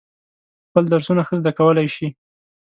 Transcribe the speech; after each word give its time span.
خپل 0.67 0.83
درسونه 0.93 1.21
ښه 1.27 1.33
زده 1.41 1.51
کولای 1.59 1.87
شي. 1.95 2.07